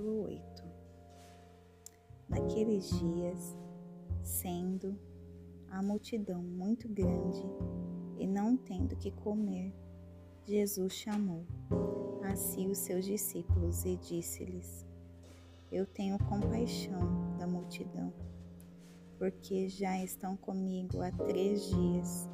[0.00, 0.64] capítulo 8
[2.28, 3.56] Naqueles dias,
[4.22, 4.98] sendo
[5.68, 7.42] a multidão muito grande
[8.18, 9.74] e não tendo que comer,
[10.46, 11.44] Jesus chamou
[12.22, 14.86] a si os seus discípulos e disse-lhes:
[15.72, 18.12] Eu tenho compaixão da multidão,
[19.18, 22.30] porque já estão comigo há três dias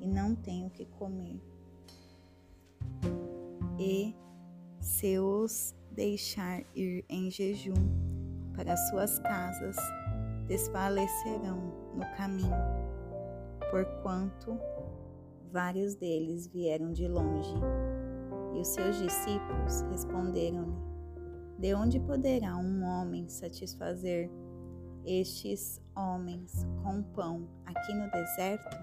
[0.00, 1.40] e não tenho que comer.
[3.78, 4.14] E
[4.80, 7.74] se os deixar ir em jejum
[8.54, 9.76] para suas casas,
[10.46, 12.50] desfalecerão no caminho,
[13.70, 14.58] porquanto
[15.52, 17.54] vários deles vieram de longe.
[18.54, 20.74] E os seus discípulos responderam-lhe:
[21.58, 24.30] De onde poderá um homem satisfazer
[25.04, 28.76] estes homens com pão aqui no deserto?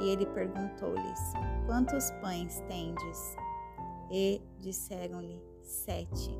[0.00, 1.20] E ele perguntou-lhes:
[1.66, 3.36] Quantos pães tendes?
[4.10, 6.36] E disseram-lhe: Sete.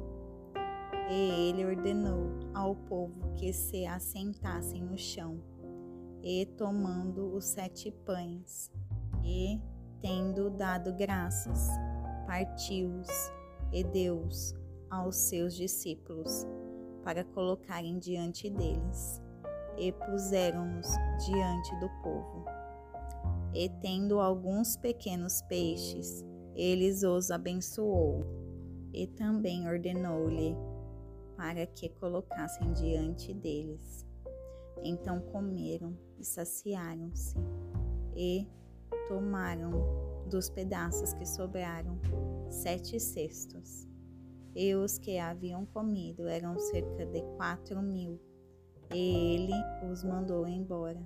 [1.09, 5.41] E ele ordenou ao povo que se assentassem no chão,
[6.23, 8.71] e tomando os sete pães,
[9.25, 9.61] e
[10.01, 11.69] tendo dado graças,
[12.27, 13.09] partiu-os
[13.73, 14.55] e deu-os
[14.91, 16.47] aos seus discípulos,
[17.05, 19.23] para colocarem diante deles,
[19.79, 20.89] e puseram-nos
[21.25, 22.45] diante do povo.
[23.55, 28.43] E tendo alguns pequenos peixes, eles os abençoou
[28.93, 30.55] e também ordenou-lhe
[31.37, 34.07] para que colocassem diante deles.
[34.85, 37.37] Então comeram e saciaram-se
[38.17, 38.47] e
[39.09, 39.71] tomaram
[40.29, 41.99] dos pedaços que sobraram
[42.49, 43.89] sete cestos.
[44.55, 48.21] E os que haviam comido eram cerca de quatro mil.
[48.93, 51.03] E ele os mandou embora.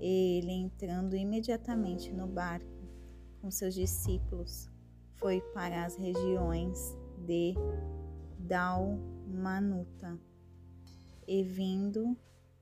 [0.00, 2.70] E ele, entrando imediatamente no barco,
[3.40, 4.70] com seus discípulos,
[5.18, 7.54] foi para as regiões de
[8.38, 10.18] Dalmanuta.
[11.26, 12.16] E vindo,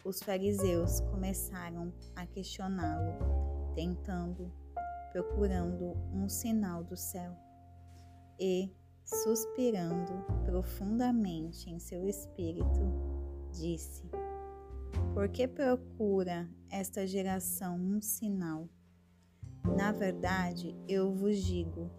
[0.05, 4.53] os fariseus começaram a questioná-lo, tentando,
[5.13, 7.33] procurando um sinal do céu.
[8.39, 8.73] E,
[9.05, 10.13] suspirando
[10.45, 12.81] profundamente em seu espírito,
[13.53, 14.11] disse:
[15.15, 18.69] Por que procura esta geração um sinal?
[19.77, 21.91] Na verdade, eu vos digo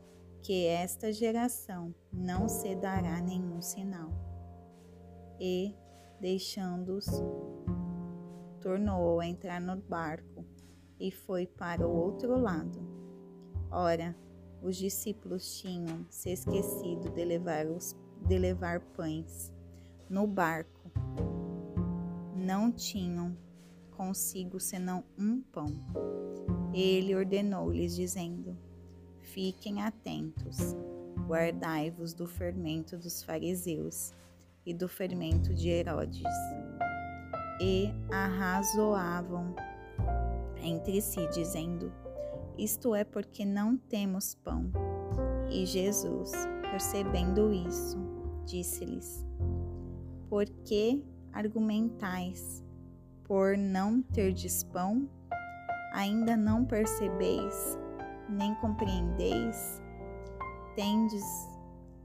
[0.42, 4.09] que esta geração não se dará nenhum sinal.
[5.40, 5.75] E,
[6.20, 7.08] deixando-os,
[8.62, 10.46] tornou a entrar no barco
[11.00, 12.80] e foi para o outro lado.
[13.70, 14.16] Ora,
[14.62, 17.96] os discípulos tinham se esquecido de levar, os,
[18.28, 19.54] de levar pães
[20.09, 20.92] no barco.
[22.36, 23.38] Não tinham
[23.92, 25.68] consigo senão um pão.
[26.74, 28.58] Ele ordenou-lhes, dizendo:
[29.33, 30.57] Fiquem atentos,
[31.27, 34.13] guardai-vos do fermento dos fariseus
[34.65, 36.23] e do fermento de Herodes.
[37.61, 39.53] E arrazoavam
[40.61, 41.91] entre si, dizendo:
[42.57, 44.71] Isto é porque não temos pão.
[45.51, 47.97] E Jesus, percebendo isso,
[48.45, 49.25] disse-lhes:
[50.29, 52.63] Por que argumentais
[53.25, 55.07] por não terdes pão?
[55.94, 57.77] Ainda não percebeis,
[58.29, 59.81] nem compreendeis?
[60.75, 61.23] Tendes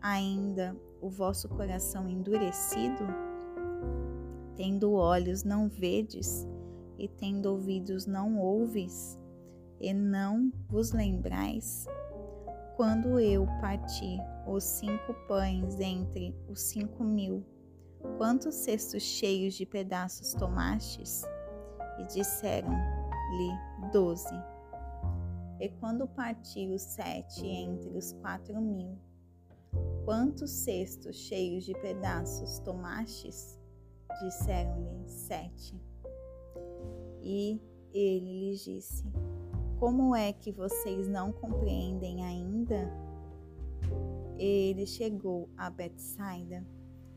[0.00, 3.04] ainda o vosso coração endurecido?
[4.56, 6.46] Tendo olhos, não vedes,
[6.98, 9.18] e tendo ouvidos, não ouves,
[9.80, 11.86] e não vos lembrais?
[12.76, 17.44] Quando eu parti os cinco pães entre os cinco mil,
[18.18, 21.22] Quantos cestos cheios de pedaços tomastes?
[21.98, 24.34] E disseram-lhe doze.
[25.62, 28.98] E quando partiu sete entre os quatro mil,
[30.04, 33.60] quantos cestos cheios de pedaços tomastes?
[34.24, 35.80] Disseram-lhe sete.
[37.20, 37.62] E
[37.94, 39.04] ele lhes disse:
[39.78, 42.92] Como é que vocês não compreendem ainda?
[44.36, 46.66] Ele chegou a Betsaida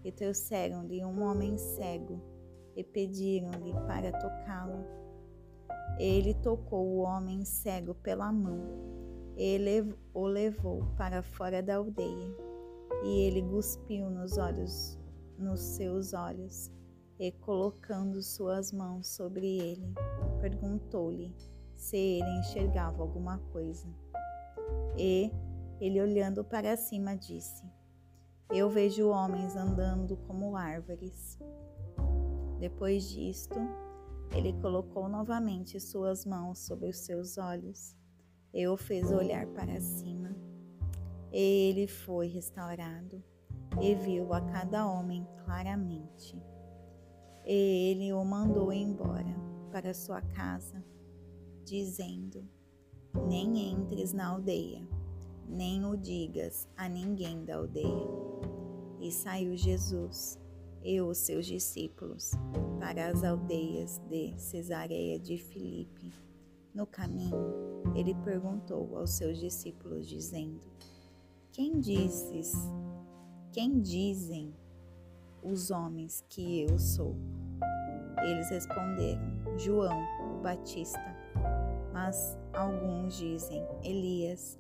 [0.03, 2.21] e trouxeram-lhe um homem cego
[2.75, 4.85] e pediram-lhe para tocá-lo.
[5.99, 8.59] Ele tocou o homem cego pela mão,
[9.37, 12.35] ele o levou para fora da aldeia,
[13.03, 14.99] e ele cuspiu nos olhos,
[15.37, 16.71] nos seus olhos,
[17.17, 19.93] e colocando suas mãos sobre ele,
[20.41, 21.33] perguntou-lhe
[21.73, 23.87] se ele enxergava alguma coisa.
[24.97, 25.31] E
[25.79, 27.63] ele olhando para cima disse:
[28.49, 31.37] eu vejo homens andando como árvores.
[32.59, 33.55] Depois disto,
[34.31, 37.95] ele colocou novamente suas mãos sobre os seus olhos
[38.53, 40.35] e o fez olhar para cima.
[41.31, 43.21] Ele foi restaurado
[43.81, 46.41] e viu a cada homem claramente.
[47.45, 49.35] E ele o mandou embora
[49.71, 50.83] para sua casa,
[51.63, 52.47] dizendo:
[53.27, 54.87] Nem entres na aldeia,
[55.47, 58.07] nem o digas a ninguém da aldeia.
[58.99, 60.39] E saiu Jesus
[60.85, 62.31] e os seus discípulos
[62.79, 66.13] para as aldeias de Cesareia de Filipe.
[66.73, 70.61] No caminho, ele perguntou aos seus discípulos, dizendo:
[71.51, 72.53] Quem dizes
[73.55, 74.53] quem dizem
[75.41, 77.15] os homens que eu sou?
[78.21, 79.97] Eles responderam: João,
[80.37, 80.99] o Batista.
[81.93, 84.59] Mas alguns dizem Elias,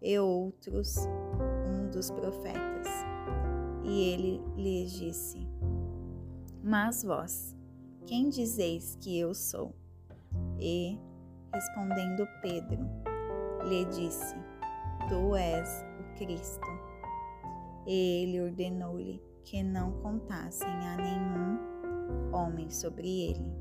[0.00, 0.96] e outros
[1.66, 2.88] um dos profetas.
[3.84, 5.49] E ele lhes disse:
[6.62, 7.56] Mas vós,
[8.06, 9.74] quem dizeis que eu sou?
[10.58, 10.98] E,
[11.52, 12.86] respondendo Pedro,
[13.66, 14.34] lhe disse:
[15.08, 16.66] Tu és o Cristo
[17.86, 23.52] e ele ordenou-lhe que não contassem a nenhum homem sobre ele.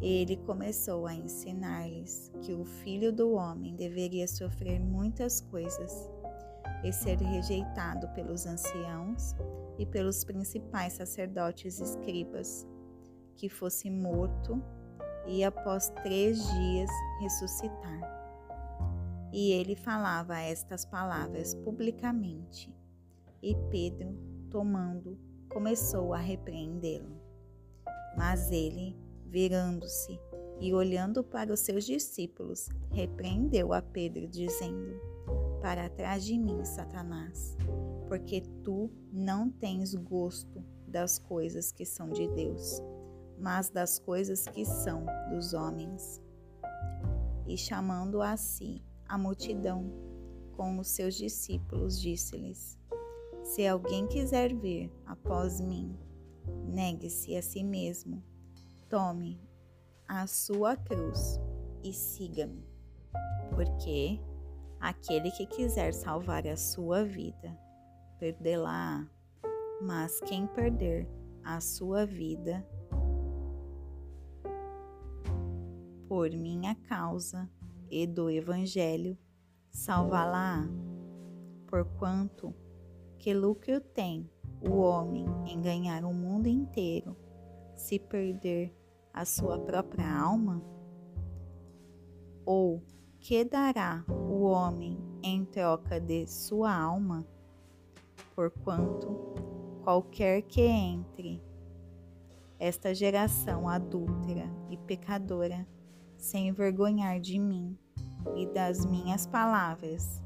[0.00, 6.10] Ele começou a ensinar-lhes que o filho do homem deveria sofrer muitas coisas
[6.82, 9.34] e ser rejeitado pelos anciãos
[9.80, 12.66] e pelos principais sacerdotes escribas,
[13.34, 14.62] que fosse morto
[15.26, 16.90] e após três dias
[17.22, 18.20] ressuscitar.
[19.32, 22.70] E ele falava estas palavras publicamente
[23.42, 24.14] e Pedro,
[24.50, 25.18] tomando,
[25.48, 27.18] começou a repreendê-lo.
[28.18, 28.94] Mas ele,
[29.24, 30.20] virando-se
[30.60, 35.00] e olhando para os seus discípulos, repreendeu a Pedro, dizendo:
[35.62, 37.56] Para trás de mim, Satanás,
[38.10, 42.82] porque tu não tens gosto das coisas que são de Deus,
[43.38, 46.20] mas das coisas que são dos homens.
[47.46, 49.92] E chamando a si a multidão
[50.56, 52.76] com os seus discípulos, disse-lhes:
[53.44, 55.96] se alguém quiser vir após mim,
[56.66, 58.24] negue-se a si mesmo,
[58.88, 59.40] tome
[60.08, 61.38] a sua cruz
[61.84, 62.68] e siga-me.
[63.50, 64.20] Porque
[64.80, 67.56] aquele que quiser salvar a sua vida,
[68.20, 69.08] perdê-la.
[69.80, 71.08] Mas quem perder
[71.42, 72.64] a sua vida
[76.06, 77.50] por minha causa
[77.90, 79.16] e do Evangelho,
[79.70, 80.68] salvá-la.
[81.66, 82.54] Porquanto
[83.18, 84.28] que lucro tem
[84.60, 87.16] o homem em ganhar o mundo inteiro
[87.74, 88.74] se perder
[89.14, 90.62] a sua própria alma?
[92.44, 92.82] Ou
[93.18, 97.26] que dará o homem em troca de sua alma?
[98.34, 99.34] Porquanto
[99.82, 101.42] qualquer que entre
[102.58, 105.66] esta geração adúltera e pecadora,
[106.16, 107.76] sem envergonhar de mim
[108.36, 110.22] e das minhas palavras,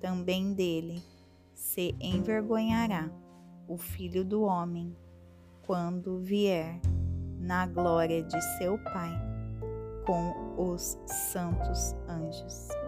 [0.00, 1.02] também dele
[1.52, 3.10] se envergonhará
[3.66, 4.96] o Filho do Homem
[5.62, 6.80] quando vier
[7.38, 9.12] na glória de seu Pai
[10.06, 12.81] com os santos anjos.